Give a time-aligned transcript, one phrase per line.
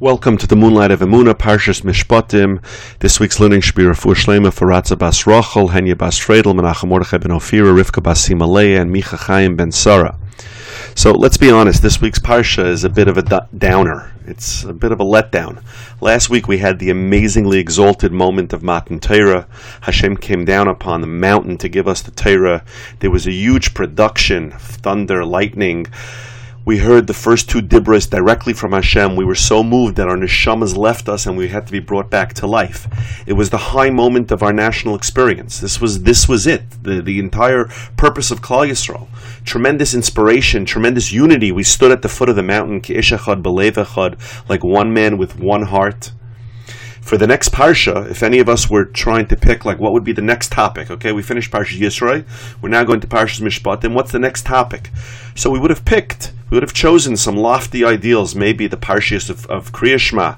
[0.00, 2.64] Welcome to the Moonlight of Emuna, Parshas Mishpatim.
[3.00, 7.18] This week's learning should be Rafur Shlema for Bas Rachel, Henya Bas Fredel, Menachem Mordechai
[7.18, 10.18] ben Ophira, Rivka Bas Simaleah, and Micha Chaim ben Sarah.
[10.94, 14.10] So let's be honest, this week's Parsha is a bit of a downer.
[14.26, 15.62] It's a bit of a letdown.
[16.00, 19.46] Last week we had the amazingly exalted moment of Matan Torah.
[19.82, 22.64] Hashem came down upon the mountain to give us the Torah.
[23.00, 25.88] There was a huge production, thunder, lightning
[26.64, 29.16] we heard the first two dibras directly from Hashem.
[29.16, 32.10] We were so moved that our neshamas left us and we had to be brought
[32.10, 32.86] back to life.
[33.26, 35.58] It was the high moment of our national experience.
[35.58, 36.62] This was this was it.
[36.82, 37.64] The the entire
[37.96, 39.08] purpose of Klal Yisrael.
[39.44, 41.50] Tremendous inspiration, tremendous unity.
[41.50, 42.82] We stood at the foot of the mountain,
[44.48, 46.12] like one man with one heart
[47.00, 50.04] for the next parsha, if any of us were trying to pick like what would
[50.04, 52.24] be the next topic, okay, we finished Parsha Yisro,
[52.60, 54.90] we're now going to Parshas Mishpat, then what's the next topic?
[55.34, 59.30] So we would have picked, we would have chosen some lofty ideals, maybe the Parshas
[59.30, 60.34] of, of Kriya Shema,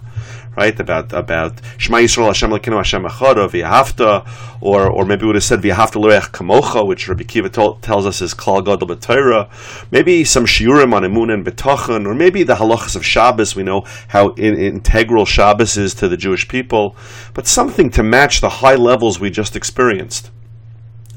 [0.57, 0.79] right?
[0.79, 4.29] About about Shema Yisrael Hashem Lekinu Hashem Echad or V'Yahavta,
[4.61, 8.21] or or maybe we would have said V'Yahavta L'Reach Kamocha, which Rabbi Akiva tells us
[8.21, 9.49] is Klal Gadol B'Torah.
[9.91, 13.57] Maybe some shiurim on Emun and B'Tachon, or maybe the halachas of Shabbos.
[13.57, 16.97] We know how in, integral Shabbos is to the Jewish people,
[17.35, 20.31] but something to match the high levels we just experienced.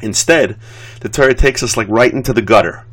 [0.01, 0.57] Instead,
[0.99, 2.85] the Torah takes us like right into the gutter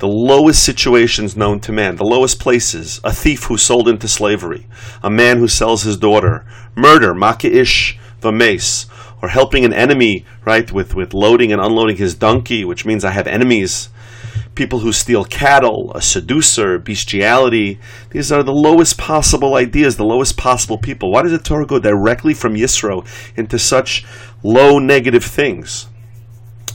[0.00, 4.66] the lowest situations known to man, the lowest places, a thief who sold into slavery,
[5.02, 8.86] a man who sells his daughter, murder, maki'ish, vames,
[9.20, 13.10] or helping an enemy, right, with, with loading and unloading his donkey, which means I
[13.10, 13.90] have enemies,
[14.54, 17.78] people who steal cattle, a seducer, bestiality.
[18.08, 21.10] These are the lowest possible ideas, the lowest possible people.
[21.10, 23.06] Why does the Torah go directly from Yisro
[23.36, 24.06] into such
[24.42, 25.89] low negative things?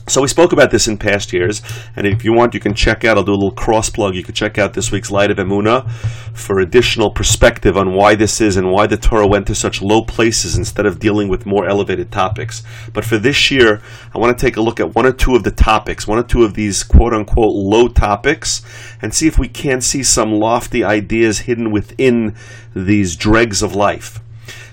[0.07, 1.63] So we spoke about this in past years,
[1.95, 3.17] and if you want, you can check out.
[3.17, 4.13] I'll do a little cross plug.
[4.13, 5.89] You can check out this week's Light of Emuna
[6.31, 10.03] for additional perspective on why this is and why the Torah went to such low
[10.03, 12.61] places instead of dealing with more elevated topics.
[12.93, 13.81] But for this year,
[14.13, 16.23] I want to take a look at one or two of the topics, one or
[16.23, 18.61] two of these quote unquote low topics,
[19.01, 22.35] and see if we can't see some lofty ideas hidden within
[22.75, 24.19] these dregs of life.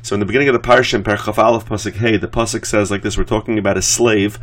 [0.05, 2.91] So in the beginning of the parsha, in Perchaf Aleph Pasuk Hey, the pasuk says
[2.91, 4.37] like this: We're talking about a slave.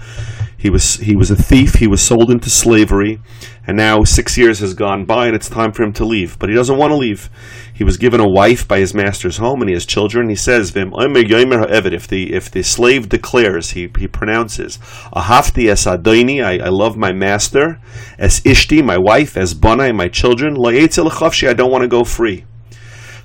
[0.58, 1.76] He was he was a thief.
[1.76, 3.20] He was sold into slavery,
[3.68, 6.40] and now six years has gone by, and it's time for him to leave.
[6.40, 7.30] But he doesn't want to leave.
[7.74, 10.30] He was given a wife by his master's home, and he has children.
[10.30, 14.78] He says, "Vim If the if the slave declares, he he pronounces,
[15.14, 17.82] Ahafti es adoini, I, I love my master,
[18.18, 22.46] es ishti, my wife, as bonai, my children, I don't want to go free."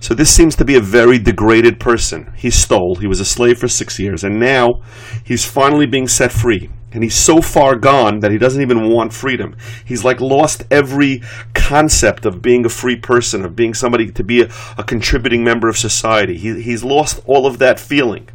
[0.05, 2.31] So this seems to be a very degraded person.
[2.37, 4.83] He stole, he was a slave for six years, and now
[5.25, 6.69] he's finally being set free.
[6.93, 9.57] And he's so far gone that he doesn't even want freedom.
[9.83, 11.23] He's like lost every
[11.55, 15.71] concept of being a free person, of being somebody to be a, a contributing member
[15.71, 16.37] of society.
[16.37, 18.29] He, he's lost all of that feeling.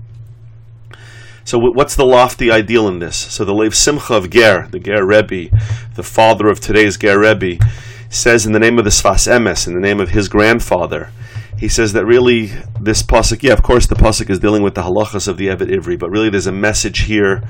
[1.43, 3.15] So what's the lofty ideal in this?
[3.15, 5.55] So the Lev Simcha of Ger, the Ger Rebbe,
[5.93, 7.63] the father of today's Ger Rebbe,
[8.09, 11.11] says in the name of the Sfas Emes, in the name of his grandfather,
[11.59, 12.47] he says that really
[12.79, 15.69] this pasuk, yeah, of course, the pasuk is dealing with the halachas of the Eved
[15.69, 17.43] Ivri, but really there's a message here.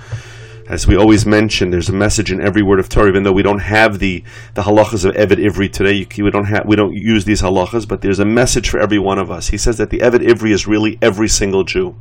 [0.67, 3.43] As we always mention, there's a message in every word of Torah, even though we
[3.43, 4.23] don't have the,
[4.55, 5.93] the halachas of Eved Ivri today.
[5.93, 8.99] You, we don't have we don't use these halachas, but there's a message for every
[8.99, 9.49] one of us.
[9.49, 11.95] He says that the Eved Ivri is really every single Jew,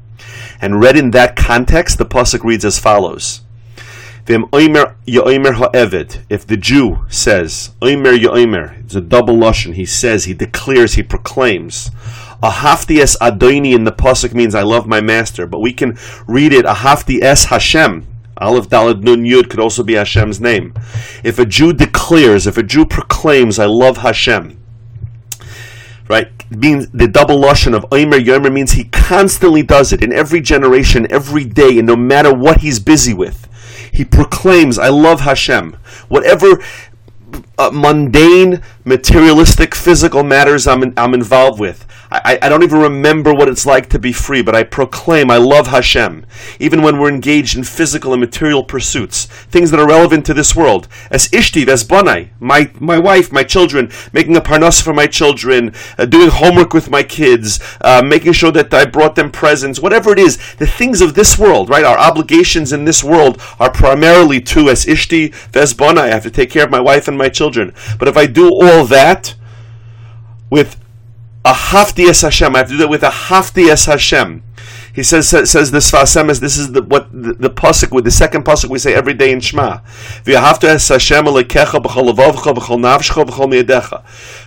[0.62, 3.42] and read in that context, the pasuk reads as follows.
[4.30, 4.36] If
[6.46, 11.90] the Jew says, Oimer Yoimer, it's a double lashon, he says, he declares, he proclaims.
[12.42, 15.96] Ahafti es Adoini in the Pasuk means I love my master, but we can
[16.26, 18.06] read it Ahafti Hashem.
[18.36, 20.74] Aleph Dalet Nun Yud could also be Hashem's name.
[21.24, 24.62] If a Jew declares, if a Jew proclaims, I love Hashem,
[26.06, 26.30] right?
[26.50, 31.10] Means the double lashon of Omer Yomer means he constantly does it in every generation,
[31.10, 33.47] every day, and no matter what he's busy with.
[33.98, 35.76] He proclaims, I love Hashem.
[36.06, 36.62] Whatever
[37.58, 41.84] uh, mundane, materialistic, physical matters I'm, in, I'm involved with.
[42.10, 45.36] I, I don't even remember what it's like to be free, but I proclaim I
[45.36, 46.24] love Hashem,
[46.58, 50.56] even when we're engaged in physical and material pursuits, things that are relevant to this
[50.56, 50.88] world.
[51.10, 55.74] As Ishtiv, as Bonai, my, my wife, my children, making a parnas for my children,
[55.98, 60.12] uh, doing homework with my kids, uh, making sure that I brought them presents, whatever
[60.12, 61.84] it is, the things of this world, right?
[61.84, 66.04] Our obligations in this world are primarily to as Ishti, Ves Bonai.
[66.04, 67.74] I have to take care of my wife and my children.
[67.98, 69.34] But if I do all that
[70.50, 70.80] with
[71.48, 72.54] a hafti es Hashem.
[72.54, 74.42] I have to do that with a hafti es Hashem.
[74.92, 78.44] He says says, the Sfas This is the what the, the pasuk with the second
[78.44, 79.78] pasuk we say every day in Shema.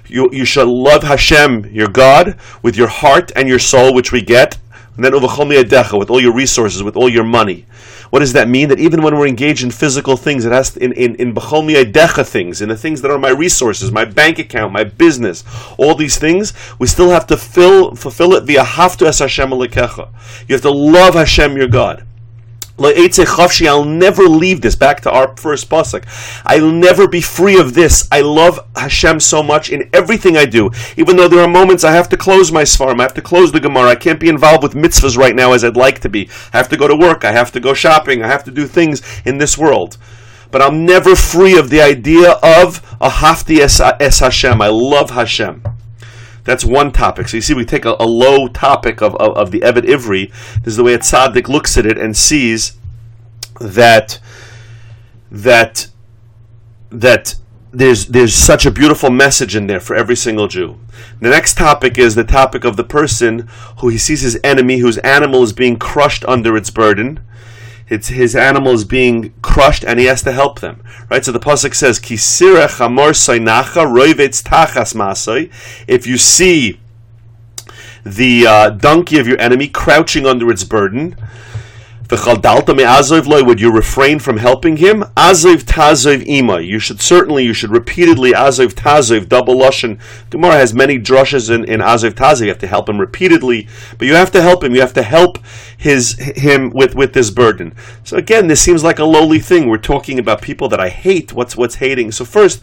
[0.07, 4.21] You you shall love Hashem your God with your heart and your soul, which we
[4.21, 4.57] get,
[4.95, 7.65] and then with all your resources, with all your money.
[8.11, 8.69] What does that mean?
[8.69, 12.27] That even when we're engaged in physical things, it has to, in in in decha
[12.27, 15.43] things, in the things that are my resources, my bank account, my business,
[15.77, 20.55] all these things, we still have to fill fulfill it via haftu es Hashem You
[20.55, 22.05] have to love Hashem your God.
[23.67, 24.75] I'll never leave this.
[24.75, 26.05] Back to our first pasuk.
[26.45, 28.07] I'll never be free of this.
[28.11, 30.71] I love Hashem so much in everything I do.
[30.97, 33.51] Even though there are moments I have to close my svarim, I have to close
[33.51, 33.89] the Gemara.
[33.89, 36.29] I can't be involved with mitzvahs right now as I'd like to be.
[36.53, 37.23] I have to go to work.
[37.23, 38.23] I have to go shopping.
[38.23, 39.97] I have to do things in this world.
[40.51, 44.61] But I'm never free of the idea of a hafti es, es Hashem.
[44.61, 45.63] I love Hashem.
[46.43, 47.27] That's one topic.
[47.27, 50.31] So you see, we take a, a low topic of, of, of, the Eved Ivri.
[50.63, 52.77] This is the way a tzaddik looks at it and sees
[53.59, 54.19] that
[55.29, 55.87] that
[56.89, 57.35] that
[57.71, 60.79] there's there's such a beautiful message in there for every single Jew.
[61.21, 63.47] The next topic is the topic of the person
[63.79, 67.19] who he sees his enemy, whose animal is being crushed under its burden,
[67.91, 70.81] it's his animal is being crushed and he has to help them.
[71.09, 71.25] Right?
[71.25, 73.85] So the Pasuk says, Kisira chamor sainacha
[74.43, 75.51] tachas masoi.
[75.89, 76.79] If you see
[78.05, 81.17] the uh, donkey of your enemy crouching under its burden,
[82.11, 85.01] V'chaldalta me'azov loy, would you refrain from helping him?
[85.15, 86.59] Azov tazov ima.
[86.59, 89.97] You should certainly, you should repeatedly azov tazov, double lashon.
[90.29, 92.41] Gemara has many drushes in, in azov tazov.
[92.41, 94.75] You have to help him repeatedly, but you have to help him.
[94.75, 95.37] You have to help
[95.77, 97.73] his him with, with this burden.
[98.03, 99.69] So again, this seems like a lowly thing.
[99.69, 101.31] We're talking about people that I hate.
[101.31, 102.11] What's what's hating?
[102.11, 102.61] So first,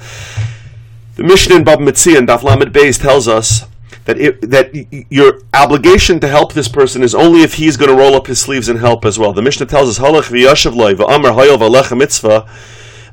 [1.16, 3.64] the Mishnah in Bava Metzia and Daf Lamed Beis tells us
[4.08, 4.74] that it, that
[5.12, 8.40] your obligation to help this person is only if he's going to roll up his
[8.40, 9.34] sleeves and help as well.
[9.34, 12.48] The Mishnah tells us halach v'yashav loy v'amar hayol v'alech mitzvah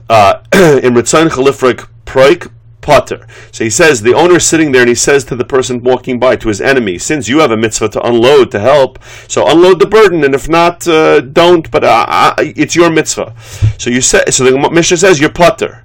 [0.10, 2.50] uh, in ritzon chalifrik proik
[2.80, 3.28] potter.
[3.52, 6.18] So he says the owner is sitting there and he says to the person walking
[6.18, 9.82] by to his enemy, since you have a mitzvah to unload to help, so unload
[9.82, 11.70] the burden, and if not, uh, don't.
[11.72, 13.36] But uh, uh it's your mitzvah.
[13.78, 14.46] So you say so.
[14.46, 15.84] The Mishnah says you're potter.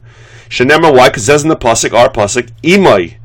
[0.48, 1.08] Shenemar why?
[1.08, 3.19] Because says in the pasuk, our pasuk, imay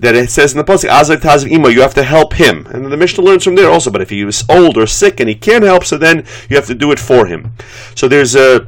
[0.00, 2.90] that it says in the pasuk, "Azak Taziv Imo," you have to help him, and
[2.90, 3.90] the Mishnah learns from there also.
[3.90, 6.66] But if he is old or sick and he can't help, so then you have
[6.66, 7.52] to do it for him.
[7.94, 8.66] So there's a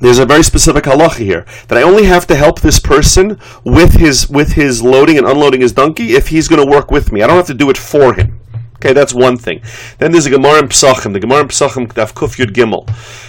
[0.00, 3.94] there's a very specific halacha here that I only have to help this person with
[3.94, 7.22] his with his loading and unloading his donkey if he's going to work with me.
[7.22, 8.40] I don't have to do it for him.
[8.82, 9.62] Okay, that's one thing.
[9.98, 11.12] Then there's a Gemara in Psachim.
[11.12, 12.84] The Gemara in Psachim, Daf Kuf Yud Gimel.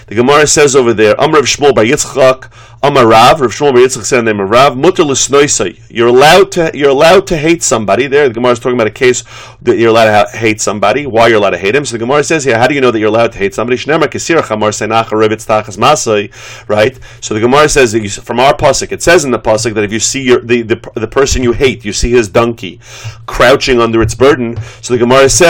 [0.08, 2.52] The Gemara says over there, Amr Shmuel by Yitzchak,
[2.82, 5.80] Amarav, Rav Rav Shmuel by Yitzchak said name Rav, Mutter l'snoisai.
[5.90, 8.08] You're allowed to you're allowed to hate somebody.
[8.08, 9.24] There, the Gemara is talking about a case
[9.62, 11.06] that you're allowed to hate somebody.
[11.06, 11.86] Why you're allowed to hate him?
[11.86, 13.78] So the Gemara says here, how do you know that you're allowed to hate somebody?
[13.78, 16.32] Shnemar kisir chamar senacha revitz tachas masai.
[16.68, 16.98] Right.
[17.22, 19.94] So the Gemara says you, from our pasuk, it says in the pasuk that if
[19.94, 22.80] you see your, the, the the person you hate, you see his donkey
[23.28, 24.58] crouching under its burden.
[24.82, 25.43] So the Gemara says.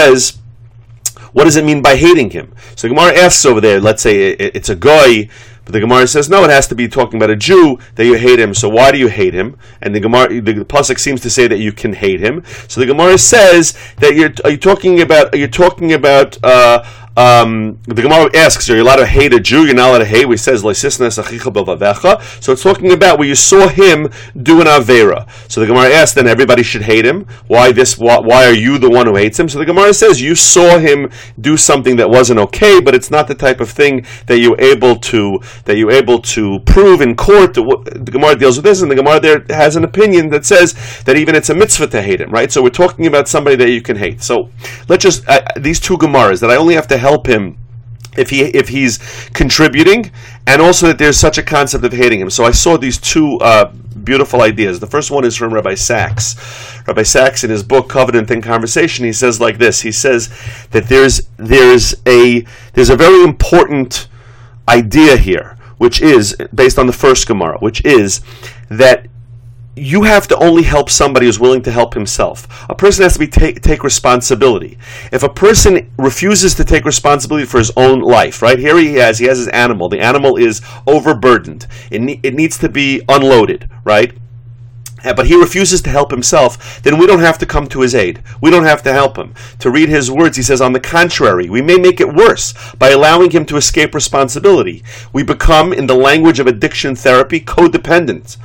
[1.33, 2.53] What does it mean by hating him?
[2.75, 5.29] So Gemara asks over there, let's say it's a guy
[5.65, 8.15] but the Gemara says no, it has to be talking about a Jew that you
[8.15, 8.53] hate him.
[8.53, 9.57] So why do you hate him?
[9.81, 12.43] And the Gemara, the, the seems to say that you can hate him.
[12.67, 16.83] So the Gemara says that you're are you talking about are you talking about uh,
[17.15, 19.65] um, the Gemara asks, are you allowed to hate a Jew?
[19.65, 20.27] You're not allowed to hate.
[20.27, 24.09] We says, So it's talking about where you saw him
[24.41, 25.29] do an Avera.
[25.49, 27.27] So the Gemara asks, then everybody should hate him.
[27.47, 27.97] Why this?
[27.97, 29.47] Why, why, are you the one who hates him?
[29.47, 33.27] So the Gemara says, you saw him do something that wasn't okay, but it's not
[33.27, 37.53] the type of thing that you're able to that you're able to prove in court.
[37.53, 40.73] The Gemara deals with this, and the Gemara there has an opinion that says
[41.05, 42.51] that even it's a mitzvah to hate him, right?
[42.51, 44.23] So we're talking about somebody that you can hate.
[44.23, 44.49] So
[44.89, 47.57] let's just uh, these two Gemaras that I only have to help him
[48.17, 48.99] if he if he's
[49.33, 50.11] contributing,
[50.47, 52.29] and also that there's such a concept of hating him.
[52.29, 53.71] So I saw these two uh,
[54.03, 54.79] beautiful ideas.
[54.79, 56.35] The first one is from Rabbi Sacks.
[56.87, 59.81] Rabbi Sacks, in his book Covenant and Conversation, he says like this.
[59.81, 60.29] He says
[60.71, 64.07] that there's there's a there's a very important
[64.67, 68.21] idea here, which is based on the first Gemara, which is
[68.69, 69.07] that
[69.75, 72.47] you have to only help somebody who's willing to help himself.
[72.69, 74.77] A person has to be take, take responsibility.
[75.11, 79.17] If a person refuses to take responsibility for his own life, right here he has
[79.19, 79.89] he has his animal.
[79.89, 81.65] The animal is overburdened.
[81.89, 84.13] It ne- it needs to be unloaded, right?
[85.03, 87.93] Eh, but he refuses to help himself, then we don't have to come to his
[87.93, 88.23] aid.
[88.41, 89.33] We don't have to help him.
[89.59, 92.91] To read his words, he says, on the contrary, we may make it worse by
[92.91, 94.81] allowing him to escape responsibility.
[95.11, 98.37] We become, in the language of addiction therapy, codependent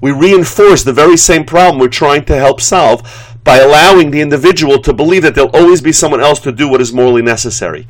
[0.00, 4.80] we reinforce the very same problem we're trying to help solve by allowing the individual
[4.80, 7.86] to believe that there'll always be someone else to do what is morally necessary.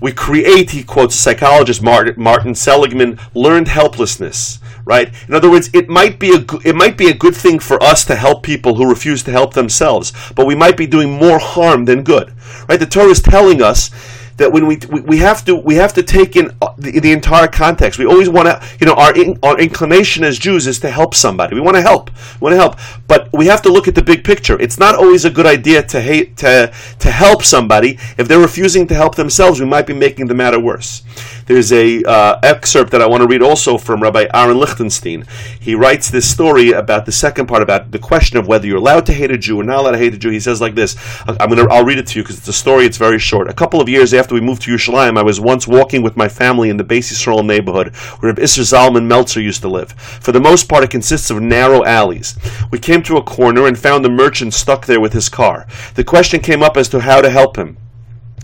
[0.00, 5.12] We create, he quotes a psychologist Martin, Seligman, learned helplessness right?
[5.28, 8.06] In other words, it might be a it might be a good thing for us
[8.06, 11.84] to help people who refuse to help themselves, but we might be doing more harm
[11.84, 12.32] than good,
[12.68, 12.80] right?
[12.80, 13.90] The Torah is telling us
[14.38, 17.48] that when we we have to we have to take in uh, the, the entire
[17.48, 17.98] context.
[17.98, 21.14] We always want to, you know, our in, our inclination as Jews is to help
[21.14, 21.54] somebody.
[21.54, 24.02] We want to help, we want to help, but we have to look at the
[24.02, 24.58] big picture.
[24.60, 28.86] It's not always a good idea to hate to to help somebody if they're refusing
[28.88, 29.60] to help themselves.
[29.60, 31.02] We might be making the matter worse.
[31.46, 35.24] There's a uh, excerpt that I want to read also from Rabbi Aaron Lichtenstein.
[35.58, 39.06] He writes this story about the second part about the question of whether you're allowed
[39.06, 40.30] to hate a Jew or not allowed to hate a Jew.
[40.30, 40.94] He says like this.
[41.26, 42.84] I'm gonna I'll read it to you because it's a story.
[42.84, 43.48] It's very short.
[43.48, 46.28] A couple of years after we moved to Yerushalayim, I was once walking with my
[46.28, 49.92] family in the Beis Yisrael neighborhood where Rabbi Isser Zalman Meltzer used to live.
[49.92, 52.38] For the most part, it consists of narrow alleys.
[52.70, 55.66] We came to a corner and found the merchant stuck there with his car.
[55.94, 57.76] The question came up as to how to help him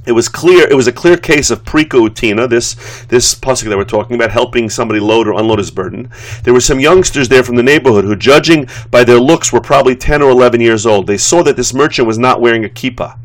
[0.07, 2.09] it was clear it was a clear case of priko
[2.49, 2.75] this
[3.07, 6.11] this pasuk that we're talking about helping somebody load or unload his burden
[6.43, 9.97] there were some youngsters there from the neighborhood who judging by their looks were probably
[9.97, 13.19] 10 or 11 years old they saw that this merchant was not wearing a kippah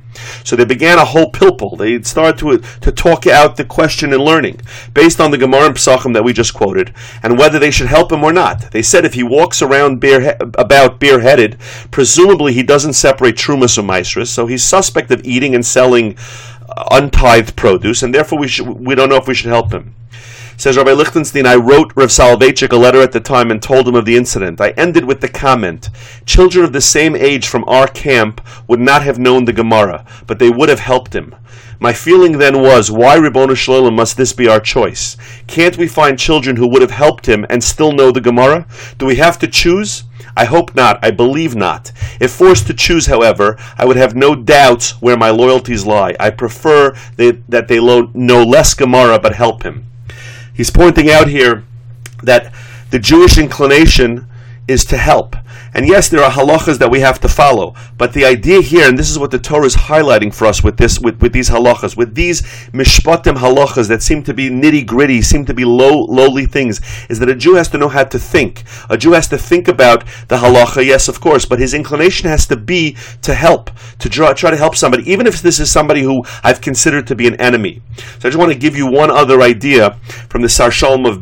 [0.43, 1.77] so they began a whole pilpul.
[1.77, 4.61] They started to, to talk out the question and learning
[4.93, 6.93] based on the Gemara and Psachim that we just quoted
[7.23, 8.71] and whether they should help him or not.
[8.71, 11.59] They said if he walks around bare, about bareheaded,
[11.91, 16.17] presumably he doesn't separate trumas or maestras, so he's suspect of eating and selling
[16.91, 19.95] untithed produce, and therefore we should, we don't know if we should help him.
[20.57, 23.95] Says Rabbi Lichtenstein, I wrote Rav Soloveitchik a letter at the time and told him
[23.95, 24.59] of the incident.
[24.59, 25.89] I ended with the comment,
[26.25, 30.37] children of the same age from our camp would not have known the Gemara, but
[30.37, 31.33] they would have helped him.
[31.79, 35.15] My feeling then was, why Ribbona Shalom must this be our choice?
[35.47, 38.67] Can't we find children who would have helped him and still know the Gemara?
[38.97, 40.03] Do we have to choose?
[40.39, 41.03] I hope not.
[41.03, 41.91] I believe not.
[42.21, 46.15] If forced to choose, however, I would have no doubts where my loyalties lie.
[46.17, 49.85] I prefer they, that they lo- know less Gemara but help him.
[50.53, 51.65] He's pointing out here
[52.23, 52.53] that
[52.89, 54.28] the Jewish inclination
[54.69, 55.35] is to help.
[55.73, 58.97] And yes, there are halachas that we have to follow, but the idea here, and
[58.97, 61.97] this is what the Torah is highlighting for us with this, with, with these halachas,
[61.97, 66.45] with these mishpatim halachas that seem to be nitty gritty, seem to be low, lowly
[66.45, 68.63] things, is that a Jew has to know how to think.
[68.89, 72.45] A Jew has to think about the halacha, yes, of course, but his inclination has
[72.47, 76.01] to be to help, to try, try to help somebody, even if this is somebody
[76.01, 77.81] who I've considered to be an enemy.
[77.97, 79.97] So I just want to give you one other idea
[80.29, 81.21] from the Sar Shalom of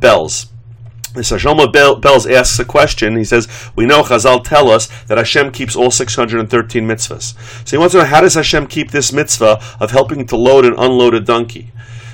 [1.17, 1.25] Belz.
[1.25, 3.17] Sar Shalom Belz asks a question.
[3.17, 7.35] He says, "We know Chazal tell us that Hashem keeps all 613 mitzvahs.
[7.67, 10.65] So he wants to know how does Hashem keep this mitzvah of helping to load
[10.65, 11.71] and unload a donkey."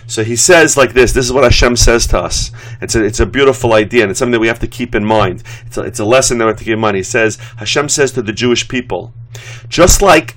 [0.07, 1.13] So he says like this.
[1.13, 2.51] This is what Hashem says to us.
[2.81, 5.05] It's a, it's a beautiful idea, and it's something that we have to keep in
[5.05, 5.43] mind.
[5.65, 6.97] It's a, it's a lesson that we have to keep in mind.
[6.97, 9.13] He says, Hashem says to the Jewish people,
[9.69, 10.35] just like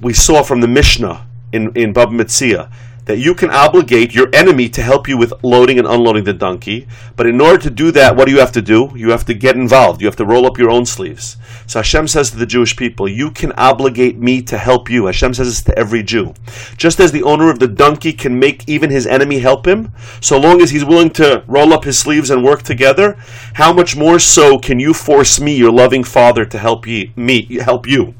[0.00, 2.70] we saw from the Mishnah in in Bab Metzia,
[3.06, 6.86] that you can obligate your enemy to help you with loading and unloading the donkey.
[7.16, 8.90] But in order to do that, what do you have to do?
[8.94, 10.00] You have to get involved.
[10.00, 11.36] You have to roll up your own sleeves.
[11.66, 15.06] So Hashem says to the Jewish people, You can obligate me to help you.
[15.06, 16.34] Hashem says this to every Jew.
[16.76, 20.38] Just as the owner of the donkey can make even his enemy help him, so
[20.38, 23.16] long as he's willing to roll up his sleeves and work together,
[23.54, 27.58] how much more so can you force me, your loving Father, to help ye, me
[27.58, 28.14] help you?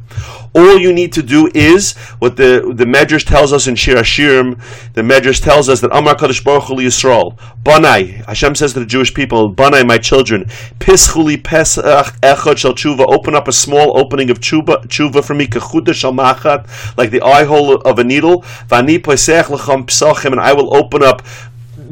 [0.54, 4.60] All you need to do is what the the Medrash tells us in Shir Hashirim.
[4.92, 8.24] The Medrash tells us that Amar Kadosh Baruch Hu Yisrael, Banai.
[8.26, 10.44] Hashem says to the Jewish people, Banai, my children,
[10.78, 13.04] Pischuli Pesach Echad Shel Tshuva.
[13.08, 17.22] Open up a small opening of tshuva, tshuva for me, Kechuda Shel Machat, like the
[17.22, 18.42] eye hole of a needle.
[18.68, 21.22] Vani Pesach Lecham Psachim, and I will open up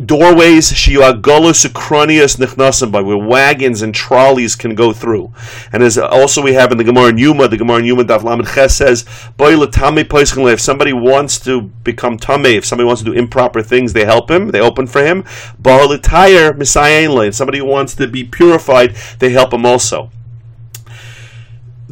[0.07, 5.33] doorways shiagolus acronius by where wagons and trolleys can go through.
[5.73, 8.23] And as also we have in the Gemara in Yoma, the Gemara in Yoma Daf
[8.23, 9.05] Lamed Ches says,
[9.39, 14.31] if somebody wants to become tame, if somebody wants to do improper things, they help
[14.31, 15.25] him, they open for him.
[15.59, 20.11] Bar if somebody wants to be purified, they help him also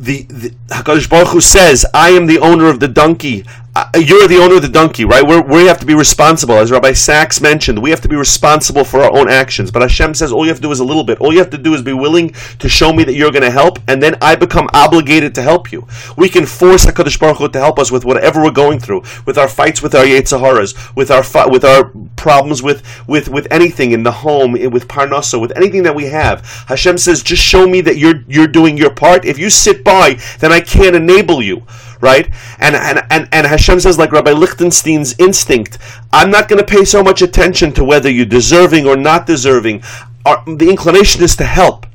[0.01, 3.45] the, the Hakadosh Baruch Hu says, "I am the owner of the donkey.
[3.73, 5.25] Uh, you're the owner of the donkey, right?
[5.25, 7.81] We're, we have to be responsible, as Rabbi Sacks mentioned.
[7.81, 9.71] We have to be responsible for our own actions.
[9.71, 11.21] But Hashem says, all you have to do is a little bit.
[11.21, 13.51] All you have to do is be willing to show me that you're going to
[13.51, 15.87] help, and then I become obligated to help you.
[16.17, 19.39] We can force Hakadosh Baruch Hu to help us with whatever we're going through, with
[19.39, 23.93] our fights with our Yetzaharas, with our fi- with our problems with with with anything
[23.93, 26.45] in the home, with Parnasa, with anything that we have.
[26.67, 29.25] Hashem says, just show me that you're you're doing your part.
[29.25, 31.63] If you sit by, then I can't enable you
[32.01, 32.31] right?
[32.59, 35.79] And, and, and, and Hashem says, like Rabbi Lichtenstein's instinct,
[36.13, 39.83] I'm not going to pay so much attention to whether you're deserving or not deserving.
[40.25, 41.87] Our, the inclination is to help.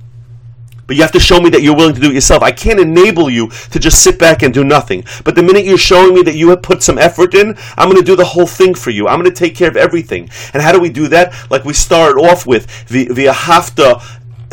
[0.88, 2.44] But you have to show me that you're willing to do it yourself.
[2.44, 5.04] I can't enable you to just sit back and do nothing.
[5.24, 8.00] But the minute you're showing me that you have put some effort in, I'm going
[8.00, 9.08] to do the whole thing for you.
[9.08, 10.30] I'm going to take care of everything.
[10.54, 11.34] And how do we do that?
[11.50, 14.00] Like we start off with the the hafta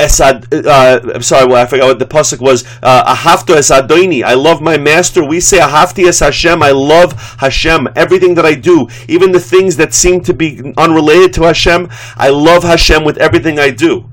[0.02, 2.64] Esad, uh, I'm sorry, well, I forgot what the pasuk was.
[2.82, 4.22] Uh, Ahafto esadoini.
[4.22, 5.24] I love my master.
[5.24, 6.62] We say Ahafti es Hashem.
[6.62, 7.88] I love Hashem.
[7.96, 12.30] Everything that I do, even the things that seem to be unrelated to Hashem, I
[12.30, 14.08] love Hashem with everything I do.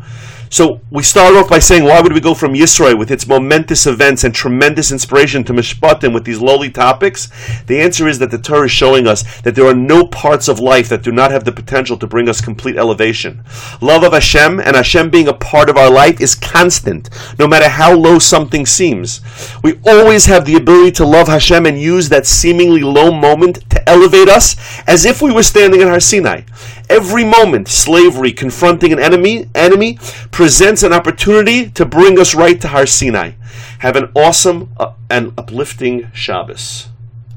[0.51, 3.85] So we start off by saying, why would we go from Yisro with its momentous
[3.85, 7.29] events and tremendous inspiration to Mishpatim with these lowly topics?
[7.67, 10.59] The answer is that the Torah is showing us that there are no parts of
[10.59, 13.43] life that do not have the potential to bring us complete elevation.
[13.79, 17.69] Love of Hashem and Hashem being a part of our life is constant, no matter
[17.69, 19.21] how low something seems.
[19.63, 23.87] We always have the ability to love Hashem and use that seemingly low moment to
[23.87, 24.55] elevate us
[24.87, 26.41] as if we were standing in Har Sinai.
[26.89, 29.99] Every moment, slavery confronting an enemy, enemy
[30.31, 33.33] presents an opportunity to bring us right to Har Sinai.
[33.79, 36.87] Have an awesome uh, and uplifting Shabbos.